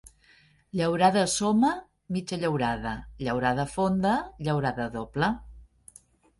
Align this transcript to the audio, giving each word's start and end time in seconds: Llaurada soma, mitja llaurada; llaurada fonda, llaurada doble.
Llaurada 0.79 1.25
soma, 1.33 1.69
mitja 2.17 2.41
llaurada; 2.45 2.95
llaurada 3.29 3.69
fonda, 3.77 4.17
llaurada 4.49 4.91
doble. 5.01 5.33